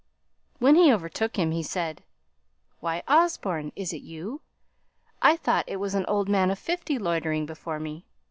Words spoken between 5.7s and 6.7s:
was an old man of